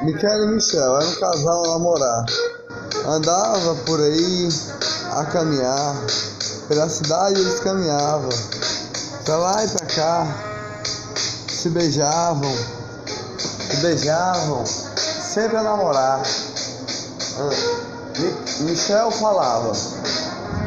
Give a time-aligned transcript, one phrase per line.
[0.00, 2.24] Michele e Michel era um casal a namorar.
[3.08, 4.48] Andava por aí
[5.10, 5.96] a caminhar.
[6.66, 8.30] Pela cidade eles caminhavam.
[9.26, 10.26] Pra lá e pra cá.
[11.48, 12.56] Se beijavam.
[13.36, 14.64] Se beijavam.
[14.64, 16.22] Sempre a namorar.
[18.18, 19.72] Mi Michel falava.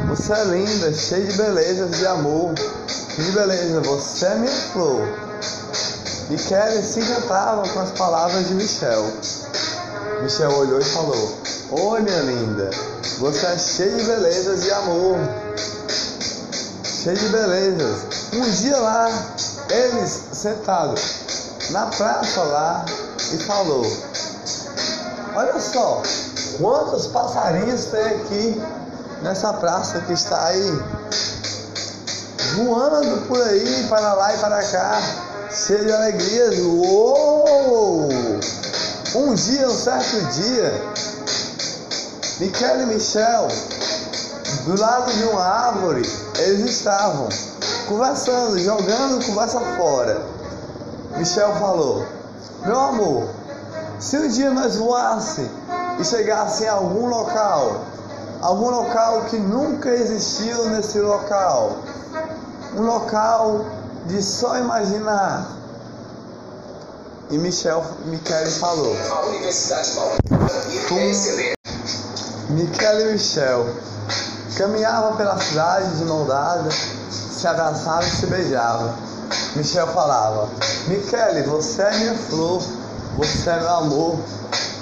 [0.08, 2.54] Você é linda, cheia de beleza, de amor.
[3.16, 5.00] De beleza, você é minha flor.
[6.28, 9.10] Michele se encantava com as palavras de Michel.
[10.20, 11.38] Michel olhou e falou:
[11.70, 12.68] Oi, minha linda,
[13.18, 15.18] você é cheia de belezas e amor.
[16.84, 18.00] Cheia de belezas.
[18.34, 19.08] Um dia lá,
[19.70, 21.00] eles sentados
[21.70, 22.84] na praça lá
[23.32, 23.86] e falou:
[25.34, 26.02] Olha só,
[26.58, 28.62] quantos passarinhos tem aqui
[29.22, 30.82] nessa praça que está aí
[32.56, 35.00] voando por aí, para lá e para cá,
[35.50, 36.58] cheio de alegrias.
[36.58, 38.08] Uou!
[39.14, 40.72] Um dia, um certo dia,
[42.40, 43.48] Michel e Michel,
[44.64, 46.02] do lado de uma árvore,
[46.38, 47.28] eles estavam
[47.88, 50.22] conversando, jogando conversa fora.
[51.16, 52.06] Michel falou:
[52.64, 53.28] Meu amor,
[53.98, 55.48] se um dia nós voasse
[55.98, 57.80] e chegasse em algum local,
[58.42, 61.78] algum local que nunca existiu nesse local,
[62.76, 63.64] um local
[64.04, 65.48] de só imaginar.
[67.30, 68.94] E Michel, Michele falou.
[69.10, 71.56] A Universidade Paulista é excelente.
[72.50, 73.66] Michele e Michel
[74.56, 76.68] caminhavam pela cidade de mão dada,
[77.10, 78.94] se abraçavam e se beijavam.
[79.56, 80.48] Michel falava:
[80.86, 82.62] Michele, você é minha flor,
[83.16, 84.18] você é meu amor,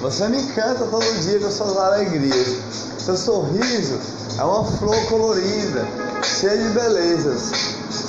[0.02, 2.58] você me encanta todo dia com suas alegrias.
[2.98, 3.98] Seu sorriso
[4.38, 5.86] é uma flor colorida,
[6.24, 7.50] cheia de belezas.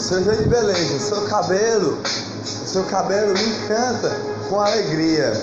[0.07, 0.99] Cheia de beleza.
[0.99, 1.97] Seu cabelo,
[2.43, 4.17] seu cabelo me encanta
[4.49, 5.33] com alegria.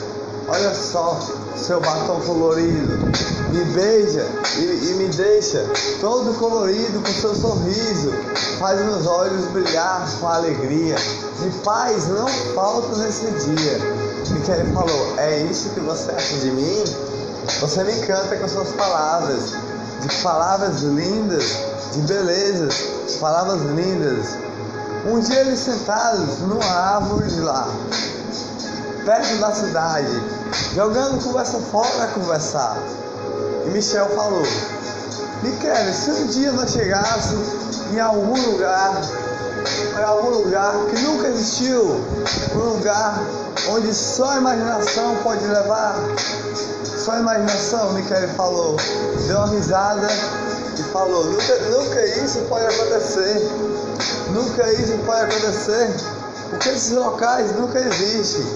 [0.48, 1.20] Olha só,
[1.56, 3.12] seu batom colorido.
[3.52, 4.26] Me beija
[4.58, 5.64] e, e me deixa
[6.00, 8.12] todo colorido com seu sorriso.
[8.58, 10.96] Faz meus olhos brilhar com alegria.
[11.40, 13.78] De paz não falta nesse dia.
[14.30, 16.84] Michele falou: É isso que você acha de mim?
[17.60, 19.52] Você me encanta com suas palavras,
[20.00, 21.44] de palavras lindas,
[21.92, 22.74] de belezas,
[23.20, 24.36] palavras lindas.
[25.06, 27.68] Um dia eles sentados numa árvore lá,
[29.04, 30.22] perto da cidade,
[30.74, 32.76] jogando conversa fora a conversar.
[33.66, 34.46] E Michel falou:
[35.42, 37.48] Michele, se um dia nós chegássemos
[37.92, 39.02] em algum lugar,
[39.98, 42.04] em algum lugar que nunca existiu,
[42.54, 43.20] um lugar
[43.70, 45.96] onde só a imaginação pode levar,
[47.02, 48.76] só a imaginação, Michele falou,
[49.26, 50.06] deu uma risada
[50.78, 53.50] e falou, nunca, nunca isso pode acontecer,
[54.30, 55.90] nunca isso pode acontecer,
[56.50, 58.46] porque esses locais nunca existem.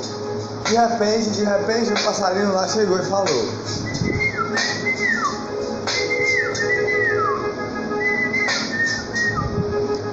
[0.64, 3.48] De repente, de repente, o passarinho lá chegou e falou.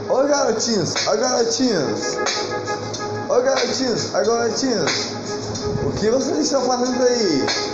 [0.10, 2.18] Oi garotinhos, oi garotinhos,
[3.30, 4.92] oi garotinhos, oi garotinhos,
[5.86, 7.73] o que vocês estão fazendo aí?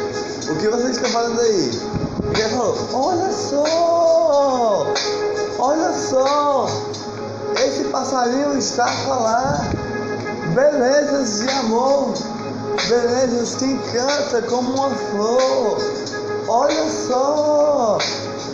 [0.50, 1.72] O que vocês estão fazendo aí?
[2.36, 4.88] E ele falou, olha só,
[5.60, 6.68] olha só,
[7.56, 9.70] esse passarinho está a falar
[10.56, 12.14] belezas de amor,
[12.88, 15.78] belezas que encanta como uma flor.
[16.48, 18.00] Olha só,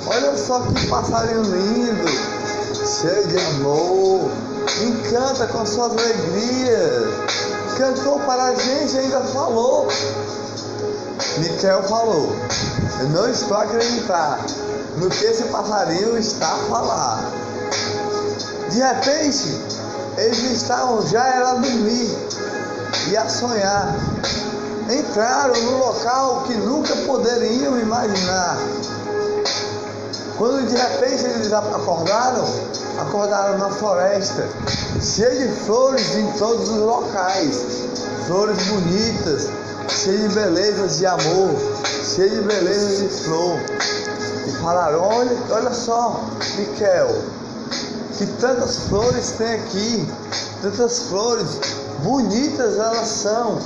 [0.08, 2.10] olha só que passarinho lindo,
[2.86, 4.30] cheio de amor,
[4.86, 7.26] encanta com suas alegrias.
[7.78, 9.88] Cantou para a gente e ainda falou.
[11.38, 12.34] Miquel falou,
[13.00, 14.40] eu não estou a acreditar
[14.98, 17.32] no que esse passarinho está a falar.
[18.70, 19.62] De repente,
[20.18, 22.18] eles estavam já era a dormir
[23.10, 23.96] e a sonhar.
[24.90, 28.58] Entraram no local que nunca poderiam imaginar.
[30.38, 32.46] Quando de repente eles acordaram,
[33.00, 34.48] acordaram na floresta,
[35.02, 37.62] cheia de flores em todos os locais,
[38.28, 39.50] flores bonitas,
[39.90, 41.56] cheia de belezas de amor,
[42.16, 43.60] cheia de belezas de flor.
[44.48, 46.24] E falaram, olha, olha só,
[46.58, 47.16] Miquel,
[48.18, 50.08] que tantas flores tem aqui,
[50.62, 51.60] tantas flores,
[52.04, 53.60] bonitas elas são,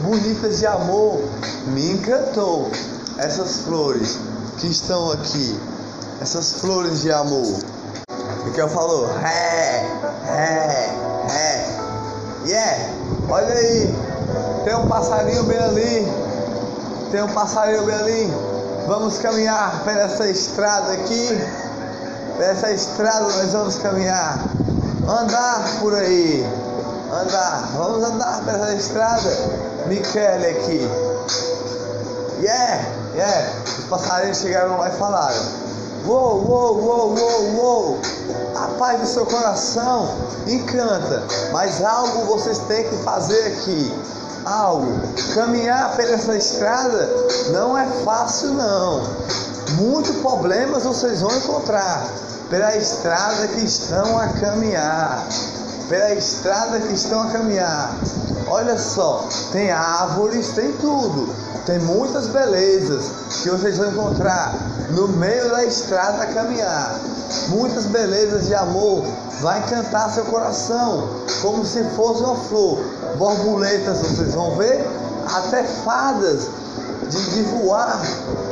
[0.00, 1.22] bonitas de amor.
[1.68, 2.70] Me encantou
[3.18, 4.18] essas flores
[4.58, 5.58] que estão aqui,
[6.20, 7.54] essas flores de amor.
[8.44, 9.86] Miquel falou, é,
[10.28, 10.94] é,
[11.30, 12.90] é, yeah,
[13.28, 14.13] olha aí,
[14.64, 16.12] tem um passarinho bem ali,
[17.12, 18.34] tem um passarinho bem ali.
[18.86, 21.28] Vamos caminhar por essa estrada aqui.
[22.34, 24.38] Por essa estrada nós vamos caminhar.
[25.06, 26.46] andar por aí.
[27.12, 29.30] Andar, vamos andar pela estrada.
[29.86, 30.90] Michele aqui.
[32.40, 32.84] Yeah,
[33.14, 33.50] yeah.
[33.78, 35.42] Os passarinhos chegaram lá e falaram:
[36.06, 37.98] Uou, uou, uou, uou, uou.
[38.56, 40.08] A paz do seu coração
[40.46, 41.22] encanta,
[41.52, 43.94] mas algo vocês têm que fazer aqui.
[44.44, 45.00] Algo.
[45.34, 47.08] Caminhar pela estrada
[47.50, 49.02] não é fácil, não.
[49.76, 52.06] Muitos problemas vocês vão encontrar
[52.50, 55.26] pela estrada que estão a caminhar.
[55.88, 57.94] Pela estrada que estão a caminhar.
[58.48, 61.34] Olha só, tem árvores, tem tudo.
[61.64, 63.04] Tem muitas belezas
[63.42, 64.54] que vocês vão encontrar
[64.90, 67.00] no meio da estrada a caminhar.
[67.48, 69.02] Muitas belezas de amor
[69.40, 71.08] vai encantar seu coração,
[71.40, 72.78] como se fosse uma flor.
[73.16, 74.84] Borboletas vocês vão ver,
[75.34, 76.48] até fadas
[77.08, 78.00] de, de voar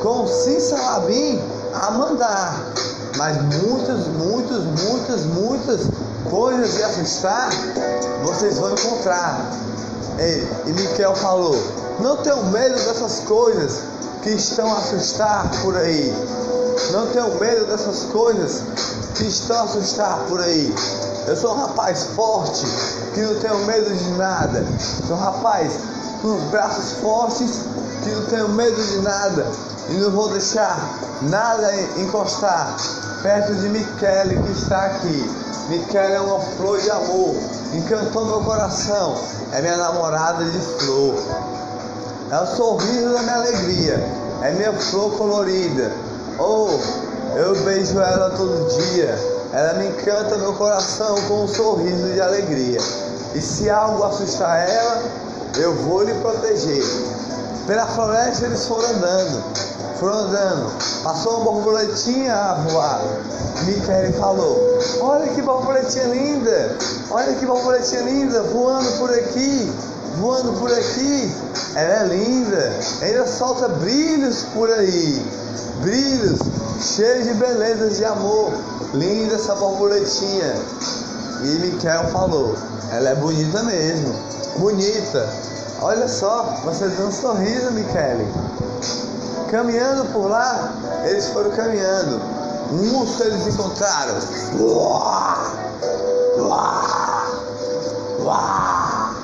[0.02, 1.40] com Sinsalabim
[1.74, 2.60] a mandar.
[3.16, 5.80] Mas muitas, muitas, muitas, muitas
[6.30, 7.50] coisas de assustar
[8.24, 9.38] vocês vão encontrar.
[10.18, 11.56] E, e Miquel falou:
[12.00, 13.80] não tenham medo dessas coisas
[14.22, 16.12] que estão a assustar por aí.
[16.92, 18.62] Não tenham medo dessas coisas
[19.14, 20.74] que estão a assustar por aí.
[21.26, 22.66] Eu sou um rapaz forte,
[23.14, 24.64] que não tenho medo de nada.
[25.06, 25.72] Sou um rapaz
[26.20, 27.60] com os braços fortes,
[28.02, 29.46] que não tenho medo de nada.
[29.88, 30.76] E não vou deixar
[31.22, 32.76] nada encostar
[33.22, 35.30] perto de Michele que está aqui.
[35.68, 37.36] Michele é uma flor de amor,
[37.72, 39.14] encantou meu coração.
[39.52, 41.14] É minha namorada de flor.
[42.32, 44.22] É o sorriso da minha alegria.
[44.42, 45.92] É minha flor colorida.
[46.40, 46.80] Oh,
[47.36, 49.31] eu beijo ela todo dia.
[49.52, 52.80] Ela me encanta meu coração com um sorriso de alegria.
[53.34, 55.02] E se algo assustar ela,
[55.58, 56.82] eu vou lhe proteger.
[57.66, 59.44] Pela floresta eles foram andando,
[60.00, 60.72] foram andando.
[61.02, 63.02] Passou uma borboletinha a voar.
[63.66, 66.76] Michael falou: Olha que borboletinha linda!
[67.10, 69.70] Olha que borboletinha linda voando por aqui,
[70.16, 71.30] voando por aqui.
[71.74, 72.72] Ela é linda,
[73.02, 75.22] ainda solta brilhos por aí,
[75.82, 76.38] brilhos
[76.80, 78.71] cheios de belezas de amor.
[78.94, 80.54] Linda essa borboletinha.
[81.42, 82.54] E Miquel falou:
[82.90, 84.14] Ela é bonita mesmo,
[84.58, 85.28] bonita.
[85.80, 88.26] Olha só, você deu um sorriso, Michele.
[89.50, 90.72] Caminhando por lá,
[91.04, 92.20] eles foram caminhando.
[92.70, 94.14] Um urso eles encontraram.
[94.60, 95.52] Uá,
[96.38, 97.26] uá,
[98.20, 99.14] uá.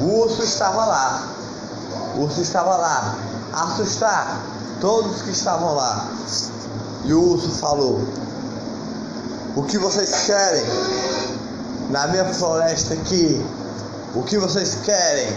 [0.00, 1.22] O urso estava lá.
[2.16, 3.14] O urso estava lá.
[3.52, 4.40] Assustar
[4.80, 6.08] todos que estavam lá.
[7.04, 8.00] E o urso falou:
[9.56, 10.64] O que vocês querem
[11.90, 13.44] na minha floresta aqui?
[14.14, 15.36] O que vocês querem?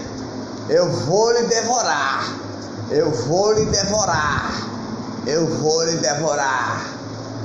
[0.70, 2.24] Eu vou lhe devorar.
[2.92, 4.52] Eu vou lhe devorar.
[5.26, 6.86] Eu vou lhe devorar.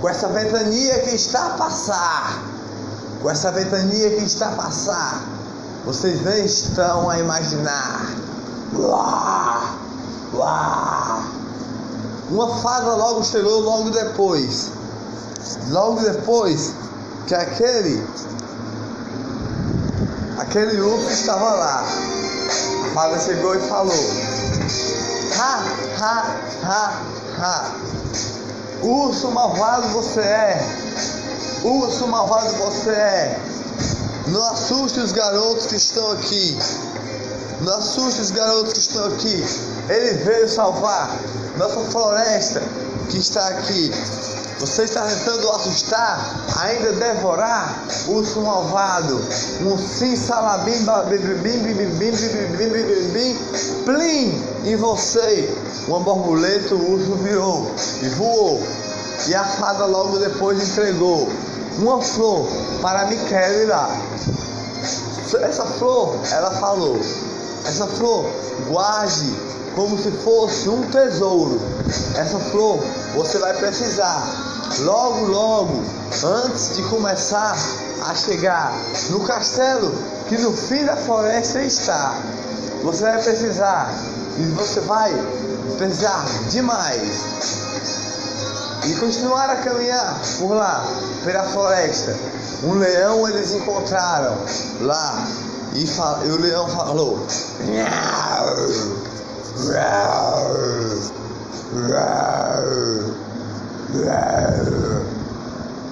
[0.02, 2.42] Com essa ventania que está a passar.
[3.22, 5.22] Com essa ventania que está a passar.
[5.86, 8.14] Vocês nem estão a imaginar.
[8.76, 9.74] Uá,
[10.34, 11.22] uá.
[12.30, 14.77] Uma fada logo chegou logo depois.
[15.70, 16.72] Logo depois
[17.26, 18.02] que aquele
[20.38, 21.84] aquele urso estava lá.
[22.84, 24.10] A fada chegou e falou:
[25.38, 25.64] Ha,
[26.00, 27.02] ha, ha,
[27.38, 27.70] ha.
[28.82, 30.66] Urso malvado você é.
[31.64, 33.40] Urso malvado você é.
[34.28, 36.58] Não assuste os garotos que estão aqui.
[37.60, 39.44] Não assuste os garotos que estão aqui.
[39.88, 41.10] Ele veio salvar
[41.56, 42.62] nossa floresta
[43.08, 43.90] que está aqui.
[44.60, 46.18] Você está tentando assustar,
[46.56, 49.20] ainda devorar o urso malvado.
[49.60, 50.72] Um sim salabim,
[51.08, 52.10] bim, bim, bim,
[52.56, 53.38] bim, bim,
[53.84, 55.56] plim em você.
[55.86, 57.70] Uma borboleta, o urso virou
[58.02, 58.60] e voou.
[59.28, 61.28] E a fada logo depois entregou
[61.78, 62.48] uma flor
[62.82, 63.88] para Michele lá.
[65.40, 66.98] Essa flor, ela falou,
[67.64, 68.28] essa flor,
[68.68, 69.36] guarde
[69.76, 71.60] como se fosse um tesouro.
[72.16, 72.80] Essa flor
[73.14, 74.47] você vai precisar
[74.80, 75.84] logo, logo,
[76.24, 77.56] antes de começar
[78.06, 78.72] a chegar
[79.10, 79.92] no castelo
[80.28, 82.14] que no fim da floresta está.
[82.82, 83.92] Você vai precisar
[84.38, 85.12] e você vai
[85.76, 87.38] precisar demais
[88.86, 90.84] e continuar a caminhar por lá,
[91.24, 92.16] pela floresta.
[92.64, 94.36] Um leão eles encontraram
[94.80, 95.26] lá
[95.74, 97.18] e, e o leão falou: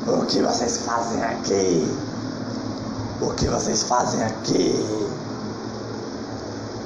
[0.06, 1.88] o que vocês fazem aqui?
[3.22, 4.74] O que vocês fazem aqui?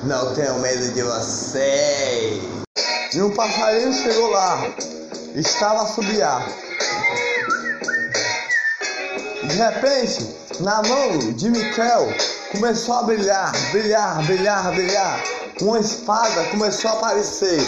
[0.04, 2.42] Não tenho medo de vocês.
[3.12, 4.62] E um passarinho chegou lá.
[5.34, 6.46] Estava a subiar.
[9.42, 12.06] De repente, na mão de Miquel
[12.52, 15.39] começou a brilhar, brilhar, brilhar, brilhar.
[15.60, 17.60] Uma espada começou a aparecer.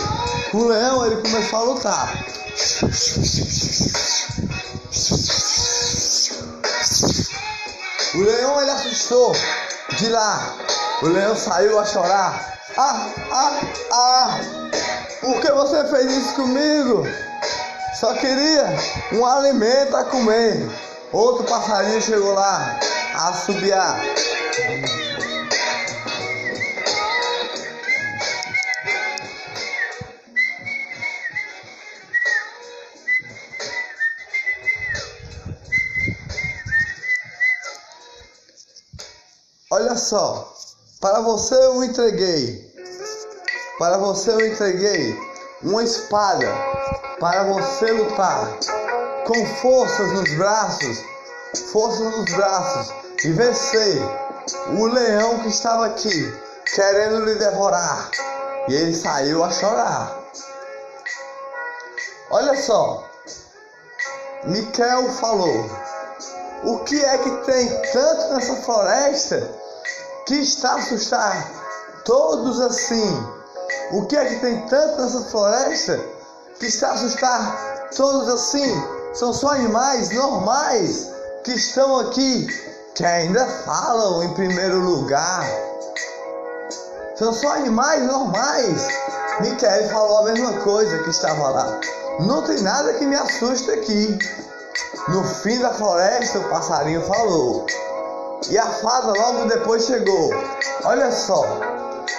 [0.55, 2.25] O leão ele começou a lutar.
[8.15, 9.33] O leão ele assustou
[9.99, 10.55] de lá.
[11.03, 12.59] O leão saiu a chorar.
[12.79, 13.61] Ah, ah,
[13.93, 14.41] ah!
[15.21, 17.07] Por que você fez isso comigo?
[18.01, 18.75] Só queria
[19.13, 20.67] um alimento a comer.
[21.13, 22.81] Outro passarinho chegou lá
[23.15, 24.01] a assobiar.
[40.03, 40.53] Só,
[41.01, 42.73] para você eu entreguei,
[43.79, 45.19] para você eu entreguei
[45.63, 46.47] uma espada.
[47.19, 48.59] Para você lutar
[49.25, 50.99] com forças nos braços,
[51.71, 52.93] forças nos braços.
[53.25, 54.03] E vencer
[54.77, 56.33] o leão que estava aqui
[56.75, 58.11] querendo lhe devorar.
[58.69, 60.19] E ele saiu a chorar.
[62.31, 63.09] Olha só,
[64.45, 65.71] Miquel falou:
[66.65, 69.62] O que é que tem tanto nessa floresta
[70.27, 71.51] que está assustar
[72.05, 73.27] todos assim?
[73.93, 76.01] O que é que tem tanto nessa floresta
[76.59, 78.83] que está assustar todos assim?
[79.15, 81.11] São só animais normais
[81.45, 82.47] que estão aqui,
[82.95, 85.45] que ainda falam em primeiro lugar.
[87.17, 88.87] São só animais normais.
[89.41, 91.81] Miquel falou a mesma coisa que estava lá.
[92.21, 94.19] Não tem nada que me assuste aqui.
[95.09, 97.67] No fim da floresta, o passarinho falou.
[98.51, 100.31] E a fada logo depois chegou.
[100.85, 101.45] Olha só,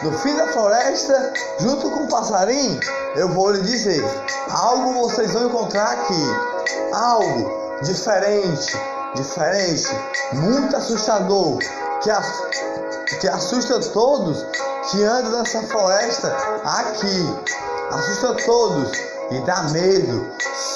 [0.04, 2.80] no fim da floresta, junto com o passarinho,
[3.16, 4.04] eu vou lhe dizer:
[4.50, 6.94] algo vocês vão encontrar aqui.
[6.94, 8.78] Algo diferente,
[9.16, 9.90] diferente,
[10.34, 11.58] muito assustador,
[12.02, 14.46] que, que assusta todos
[14.92, 17.54] que andam nessa floresta aqui.
[17.92, 20.26] Assusta todos e dá medo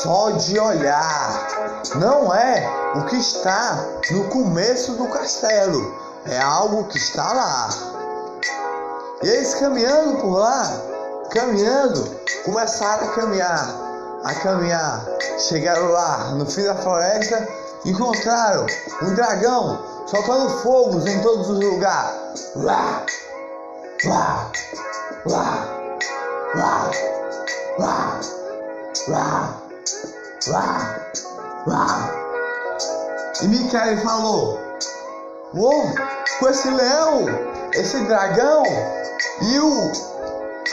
[0.01, 1.47] só de olhar.
[1.95, 7.69] Não é o que está no começo do castelo, é algo que está lá.
[9.23, 10.71] E eles caminhando por lá,
[11.31, 13.75] caminhando, começaram a caminhar,
[14.23, 15.05] a caminhar.
[15.39, 17.47] Chegaram lá, no fim da floresta,
[17.85, 18.65] encontraram
[19.01, 22.51] um dragão soltando fogos em todos os lugares.
[22.55, 23.03] Lá,
[24.05, 24.51] lá,
[25.25, 25.67] lá,
[26.55, 26.91] lá,
[33.41, 34.59] E Micael falou:
[35.53, 35.93] Uou,
[36.39, 37.25] com esse leão,
[37.73, 38.63] esse dragão
[39.41, 39.91] e o,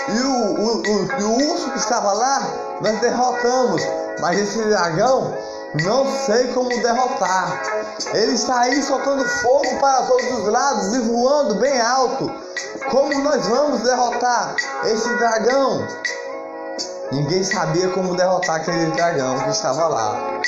[0.09, 2.41] e o, o, o, o urso que estava lá,
[2.81, 3.83] nós derrotamos.
[4.21, 5.37] Mas esse dragão,
[5.83, 7.61] não sei como derrotar.
[8.15, 12.33] Ele está aí soltando fogo para todos os lados e voando bem alto.
[12.91, 15.87] Como nós vamos derrotar esse dragão?
[17.13, 20.41] Ninguém sabia como derrotar aquele dragão que estava lá.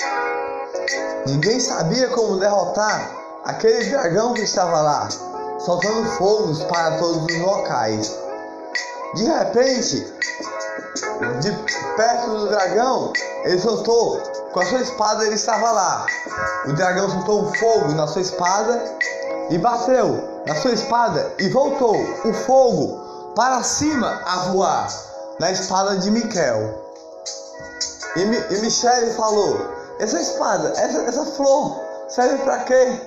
[1.26, 3.10] Ninguém sabia como derrotar
[3.44, 5.08] aquele dragão que estava lá,
[5.58, 8.18] soltando fogos para todos os locais.
[9.14, 10.12] De repente,
[11.40, 11.52] de
[11.96, 13.12] perto do dragão,
[13.44, 14.20] ele soltou
[14.52, 16.06] com a sua espada, ele estava lá.
[16.66, 18.82] O dragão soltou um fogo na sua espada
[19.50, 25.05] e bateu na sua espada e voltou o fogo para cima a voar
[25.38, 26.86] na espada de Miquel.
[28.16, 29.58] E, e Michele falou:
[29.98, 33.00] Essa espada, essa, essa flor serve para quê?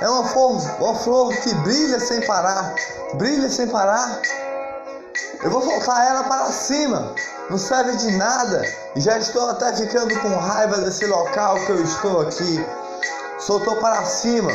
[0.00, 2.74] É uma flor, uma flor que brilha sem parar,
[3.14, 4.20] brilha sem parar.
[5.42, 7.14] Eu vou soltar ela para cima,
[7.48, 8.62] não serve de nada.
[8.96, 12.64] Já estou até ficando com raiva desse local que eu estou aqui.
[13.38, 14.50] Soltou para cima,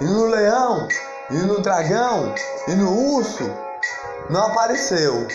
[0.00, 0.86] e no leão,
[1.30, 2.34] e no dragão,
[2.68, 3.50] e no urso,
[4.30, 5.26] não apareceu.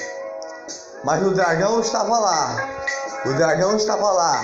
[1.03, 2.55] Mas o dragão estava lá.
[3.25, 4.43] O dragão estava lá.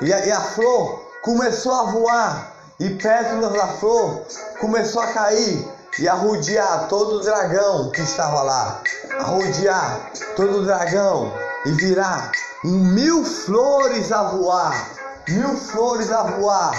[0.00, 2.52] E a, e a flor começou a voar.
[2.80, 4.22] E pétalas da flor
[4.60, 8.80] começou a cair e a rodear todo o dragão que estava lá.
[9.18, 11.32] A rodear todo o dragão
[11.66, 12.32] e virar
[12.64, 14.90] mil flores a voar.
[15.28, 16.72] Mil flores a voar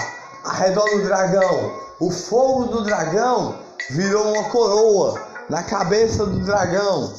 [0.44, 1.72] ao redor do dragão.
[2.00, 3.58] O fogo do dragão
[3.90, 7.14] virou uma coroa na cabeça do dragão.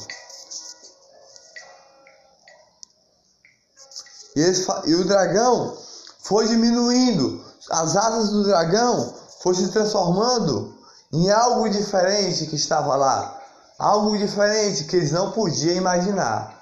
[4.38, 5.76] E, e o dragão
[6.20, 10.78] foi diminuindo, as asas do dragão foi se transformando
[11.12, 13.36] em algo diferente que estava lá,
[13.76, 16.56] algo diferente que eles não podiam imaginar.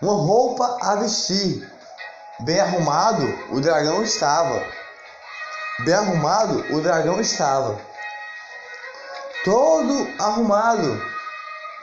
[0.00, 1.70] Uma roupa a vestir,
[2.40, 4.62] bem arrumado, o dragão estava.
[5.84, 7.78] bem arrumado o dragão estava.
[9.44, 10.98] Todo arrumado.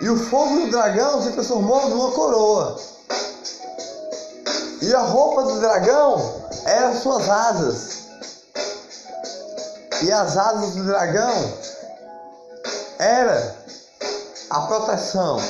[0.01, 2.95] E o fogo do dragão se transformou numa coroa.
[4.85, 7.89] E a roupa do dragão eram suas asas.
[10.03, 11.53] E as asas do dragão
[12.99, 13.55] era
[14.51, 15.41] a proteção.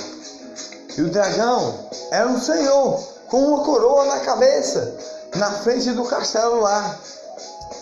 [0.98, 4.96] E o dragão era um senhor com uma coroa na cabeça,
[5.36, 6.98] na frente do castelo lá.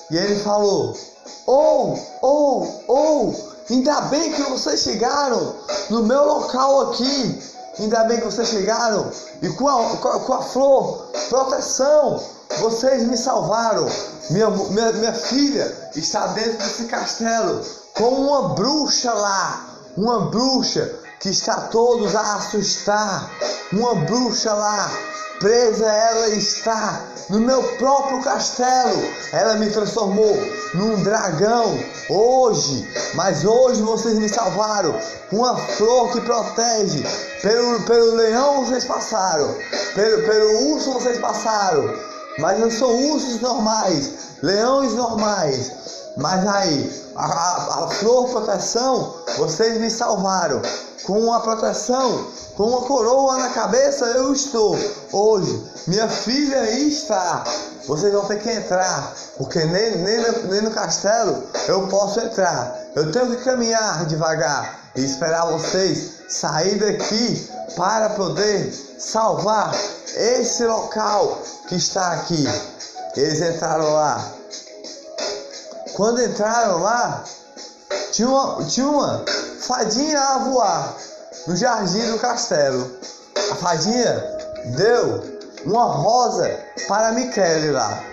[0.09, 0.97] E ele falou:
[1.45, 3.33] Oh, oh, oh,
[3.69, 5.55] ainda bem que vocês chegaram
[5.91, 7.52] no meu local aqui.
[7.79, 9.09] Ainda bem que vocês chegaram
[9.41, 12.23] e com a, com a, com a flor, proteção,
[12.59, 13.87] vocês me salvaram.
[14.29, 17.61] Minha, minha, minha filha está dentro desse castelo
[17.93, 19.65] com uma bruxa lá,
[19.97, 23.31] uma bruxa que está todos a assustar,
[23.71, 24.91] uma bruxa lá
[25.39, 29.01] presa ela está no meu próprio castelo.
[29.31, 30.37] Ela me transformou
[30.73, 31.77] num dragão
[32.09, 34.97] hoje, mas hoje vocês me salvaram.
[35.31, 37.03] Uma flor que protege.
[37.41, 39.53] Pelo, pelo leão vocês passaram,
[39.95, 41.93] pelo, pelo urso vocês passaram,
[42.39, 44.11] mas não são ursos normais,
[44.41, 45.71] leões normais.
[46.17, 50.61] Mas aí, a, a, a flor proteção, vocês me salvaram.
[51.05, 54.77] Com a proteção com uma coroa na cabeça eu estou.
[55.11, 57.43] Hoje, minha filha aí está.
[57.87, 62.79] Vocês vão ter que entrar, porque nem, nem, nem no castelo eu posso entrar.
[62.95, 69.73] Eu tenho que caminhar devagar e esperar vocês sair daqui para poder salvar
[70.15, 72.43] esse local que está aqui.
[73.15, 74.31] Eles entraram lá.
[75.93, 77.23] Quando entraram lá,
[78.11, 79.23] tinha uma, tinha uma
[79.59, 80.95] fadinha a voar
[81.45, 82.91] no jardim do castelo.
[83.51, 84.23] A fadinha
[84.75, 85.23] deu
[85.65, 86.49] uma rosa
[86.87, 88.03] para Michele lá,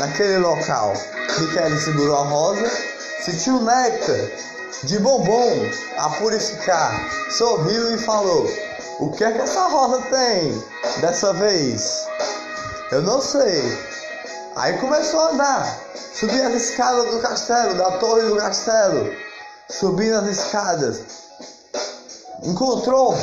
[0.00, 0.94] naquele local.
[1.38, 2.70] Michele segurou a rosa,
[3.22, 6.92] sentiu néctar de bombom a purificar,
[7.30, 8.46] sorriu e falou:
[9.00, 10.62] O que é que essa rosa tem
[11.00, 12.06] dessa vez?
[12.90, 13.78] Eu não sei.
[14.56, 15.80] Aí começou a andar,
[16.14, 19.10] subir as escadas do castelo, da torre do castelo,
[19.68, 21.24] subindo as escadas
[22.44, 23.16] encontrou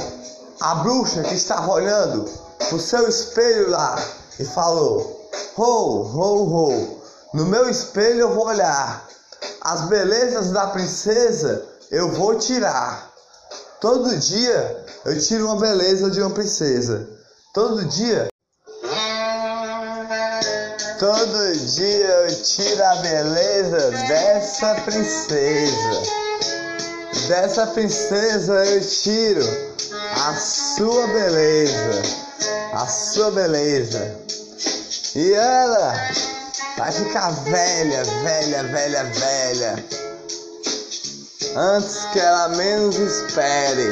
[0.59, 2.25] a bruxa que estava olhando
[2.71, 3.95] o seu espelho lá
[4.39, 7.01] e falou: Ho, ho, ho,
[7.33, 9.07] no meu espelho eu vou olhar,
[9.59, 13.11] as belezas da princesa eu vou tirar.
[13.79, 17.07] Todo dia eu tiro uma beleza de uma princesa.
[17.53, 18.27] Todo dia.
[20.99, 26.01] Todo dia eu tiro a beleza dessa princesa.
[27.27, 29.41] Dessa princesa eu tiro
[30.27, 32.01] a sua beleza,
[32.73, 34.15] a sua beleza.
[35.15, 35.93] E ela
[36.77, 39.85] vai ficar velha, velha, velha, velha.
[41.55, 43.89] Antes que ela menos espere.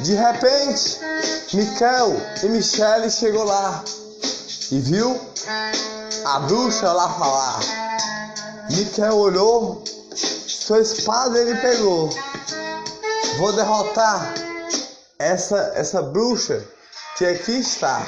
[0.00, 0.98] De repente,
[1.52, 3.82] Michael e Michelle chegou lá
[4.70, 5.20] e viu
[6.24, 7.60] a bruxa lá falar.
[8.70, 9.82] Miquel olhou,
[10.14, 12.10] sua espada ele pegou.
[13.38, 14.34] Vou derrotar
[15.18, 16.62] essa essa bruxa
[17.18, 18.06] que aqui está.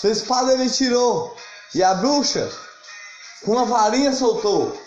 [0.00, 1.34] Sua espada ele tirou
[1.74, 2.52] e a bruxa
[3.44, 4.78] com uma varinha soltou.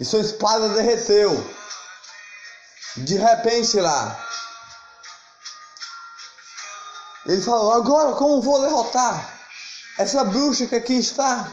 [0.00, 1.32] E sua espada derreteu.
[2.96, 4.20] De repente lá.
[7.26, 9.34] Ele falou: Agora como vou derrotar?
[9.98, 11.52] essa bruxa que aqui está,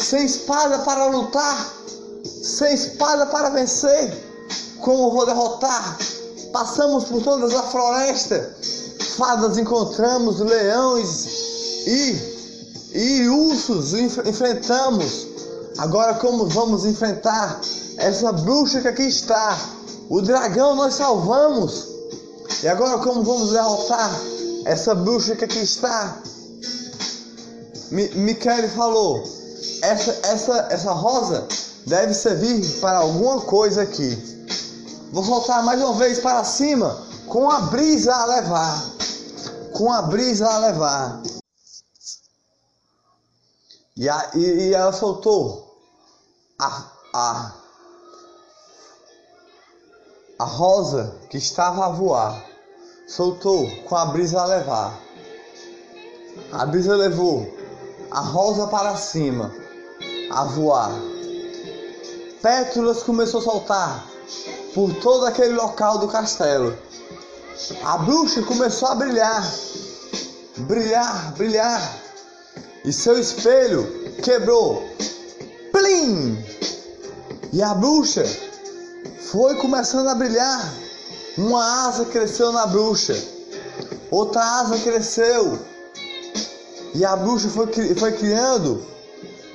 [0.00, 1.72] sem espada para lutar,
[2.24, 4.31] sem espada para vencer,
[4.82, 5.96] como vou derrotar?
[6.52, 8.54] Passamos por toda a floresta,
[9.16, 11.26] fadas encontramos, leões
[11.86, 15.28] e, e ursos enfrentamos.
[15.78, 17.58] Agora como vamos enfrentar
[17.96, 19.58] essa bruxa que aqui está?
[20.10, 21.86] O dragão nós salvamos.
[22.62, 24.20] E agora como vamos derrotar
[24.66, 26.18] essa bruxa que aqui está?
[27.90, 29.22] Michele falou:
[29.82, 31.46] essa, essa, essa rosa
[31.86, 34.41] deve servir para alguma coisa aqui.
[35.12, 36.96] Vou voltar mais uma vez para cima,
[37.28, 38.82] com a brisa a levar.
[39.74, 41.22] Com a brisa a levar.
[43.94, 45.76] E, a, e, e ela soltou
[46.58, 47.52] a, a,
[50.38, 52.42] a rosa que estava a voar.
[53.06, 54.98] Soltou com a brisa a levar.
[56.52, 57.54] A brisa levou
[58.10, 59.52] a rosa para cima,
[60.30, 60.90] a voar.
[62.40, 64.11] Pétalas começou a soltar
[64.74, 66.76] por todo aquele local do castelo.
[67.84, 69.54] a bruxa começou a brilhar,
[70.58, 71.98] brilhar, brilhar,
[72.84, 73.86] e seu espelho
[74.22, 74.82] quebrou.
[75.70, 76.42] Plim!
[77.52, 78.24] E a bruxa
[79.30, 80.72] foi começando a brilhar.
[81.38, 83.16] Uma asa cresceu na bruxa,
[84.10, 85.58] outra asa cresceu,
[86.94, 88.84] e a bruxa foi, foi criando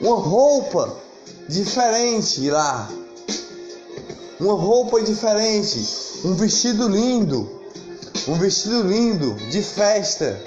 [0.01, 0.97] uma roupa
[1.47, 2.89] diferente lá.
[4.39, 5.83] Uma roupa diferente,
[6.23, 7.59] um vestido lindo,
[8.27, 10.39] um vestido lindo de festa.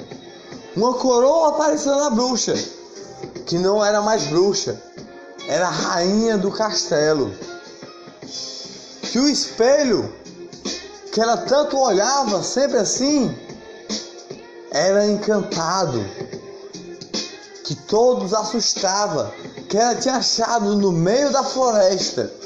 [0.76, 2.55] Uma coroa apareceu na bruxa,
[3.46, 4.81] que não era mais bruxa,
[5.48, 7.35] era a rainha do castelo.
[9.11, 10.14] Que o espelho
[11.11, 13.37] que ela tanto olhava, sempre assim,
[14.70, 16.00] era encantado,
[17.64, 19.35] que todos assustava,
[19.68, 22.38] que ela tinha achado no meio da floresta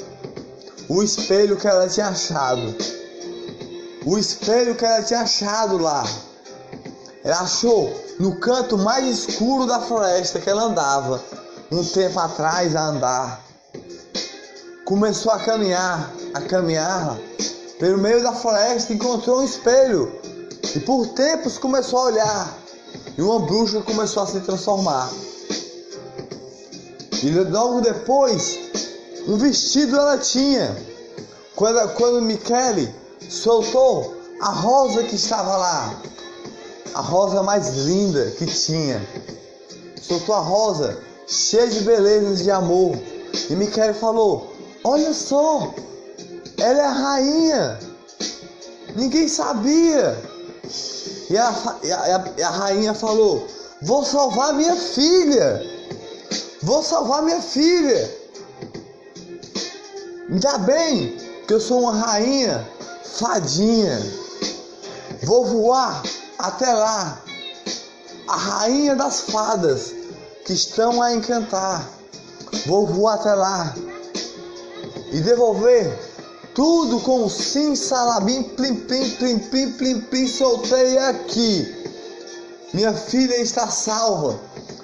[0.87, 2.75] o espelho que ela tinha achado.
[4.05, 6.03] O espelho que ela tinha achado lá.
[7.23, 11.21] Ela achou no canto mais escuro da floresta que ela andava,
[11.71, 13.41] um tempo atrás a andar.
[14.85, 17.17] Começou a caminhar, a caminhar
[17.79, 20.13] pelo meio da floresta, encontrou um espelho
[20.75, 22.57] e por tempos começou a olhar.
[23.17, 25.09] E uma bruxa começou a se transformar.
[27.23, 28.64] E logo depois,
[29.27, 30.75] um vestido ela tinha.
[31.55, 32.93] Quando, quando Michele
[33.29, 35.95] soltou a rosa que estava lá,
[36.93, 39.01] a rosa mais linda que tinha,
[40.01, 42.97] soltou a rosa cheia de belezas de amor.
[43.49, 45.73] E Michele falou: Olha só,
[46.57, 47.79] ela é a rainha.
[48.95, 50.21] Ninguém sabia.
[51.29, 53.47] E a, a, a rainha falou:
[53.81, 55.63] Vou salvar minha filha.
[56.61, 58.24] Vou salvar minha filha.
[60.29, 62.67] Ainda bem que eu sou uma rainha
[63.03, 63.99] fadinha.
[65.23, 66.03] Vou voar
[66.39, 67.21] até lá.
[68.27, 69.93] A rainha das fadas
[70.45, 71.87] que estão a encantar.
[72.65, 73.75] Vou voar até lá
[75.11, 75.97] e devolver
[76.55, 81.85] tudo com sim, salabim, plim, plim, plim, plim, plim, plim, soltei aqui.
[82.73, 84.39] Minha filha está salva.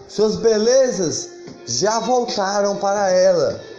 [0.08, 1.30] Suas belezas
[1.66, 3.71] já voltaram para ela.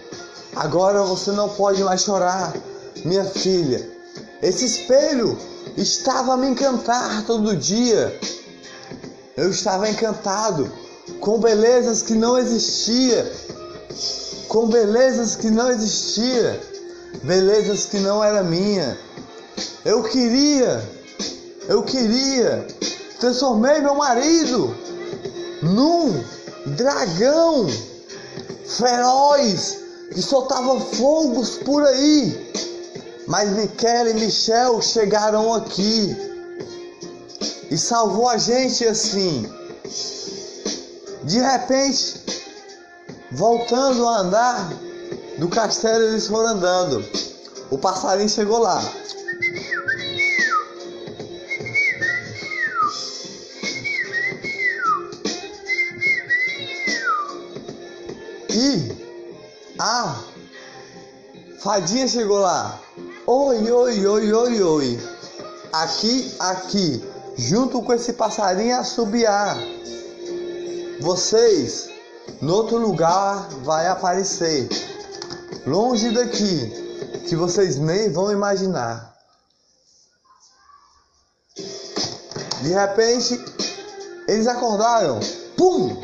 [0.55, 2.53] Agora você não pode mais chorar,
[3.05, 3.91] minha filha.
[4.43, 5.39] Esse espelho
[5.77, 8.19] estava a me encantar todo dia.
[9.35, 10.71] Eu estava encantado
[11.21, 13.33] com belezas que não existia,
[14.49, 16.61] com belezas que não existia,
[17.23, 18.99] belezas que não era minha.
[19.87, 20.87] Eu queria,
[21.67, 22.67] eu queria,
[23.19, 24.77] transformei meu marido
[25.63, 26.23] num
[26.67, 27.67] dragão
[28.67, 29.82] feroz
[30.13, 32.53] que soltava fogos por aí.
[33.27, 36.17] Mas Miquel e Michel chegaram aqui
[37.71, 39.51] e salvou a gente assim.
[41.25, 42.21] De repente,
[43.31, 44.73] voltando a andar,
[45.39, 47.05] do castelo eles foram andando.
[47.71, 48.83] O passarinho chegou lá.
[58.51, 58.92] E
[59.83, 60.17] a
[61.59, 62.79] fadinha chegou lá.
[63.27, 65.01] Oi, oi, oi, oi, oi.
[65.73, 67.05] Aqui, aqui,
[67.37, 69.59] junto com esse passarinho assobiar.
[71.01, 71.89] Vocês,
[72.41, 74.69] no outro lugar, vai aparecer.
[75.67, 79.13] Longe daqui, que vocês nem vão imaginar.
[82.61, 83.45] De repente,
[84.29, 85.19] eles acordaram.
[85.57, 86.01] Pum!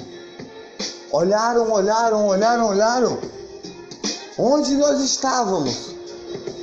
[1.12, 3.38] Olharam, olharam, olharam, olharam.
[4.38, 5.90] Onde nós estávamos?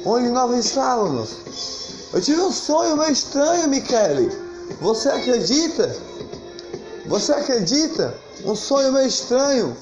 [0.06, 1.30] Onde nós estávamos?
[2.14, 4.32] Eu tive um sonho meio estranho, Michele.
[4.80, 5.94] Você acredita?
[7.06, 8.18] Você acredita?
[8.46, 9.76] Um sonho meio estranho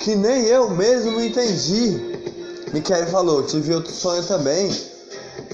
[0.00, 2.00] que nem eu mesmo entendi.
[2.72, 4.74] Michele falou: Tive outro sonho também.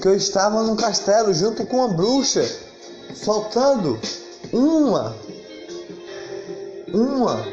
[0.01, 2.49] Que eu estava num castelo junto com uma bruxa,
[3.13, 3.99] soltando
[4.53, 5.13] uma,
[6.93, 7.45] uma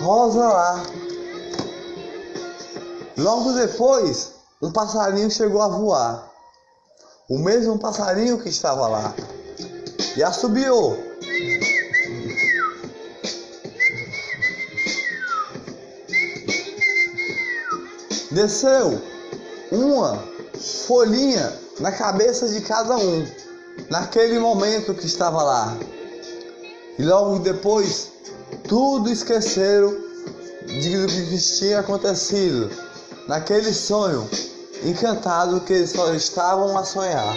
[0.00, 0.82] rosa lá.
[3.20, 6.26] Logo depois, um passarinho chegou a voar.
[7.28, 9.14] O mesmo passarinho que estava lá.
[10.16, 10.96] E assobiou.
[18.30, 19.02] Desceu
[19.70, 20.24] uma
[20.86, 23.26] folhinha na cabeça de cada um,
[23.90, 25.76] naquele momento que estava lá.
[26.98, 28.12] E logo depois
[28.66, 29.94] tudo esqueceram
[30.66, 32.89] de que tinha acontecido
[33.30, 34.28] naquele sonho
[34.82, 37.36] encantado que eles só estavam a sonhar.